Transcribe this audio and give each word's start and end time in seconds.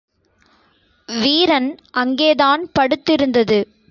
வீரன் 1.09 1.69
அங்கேதான் 1.91 2.63
படுத்திருந்தது. 2.79 3.59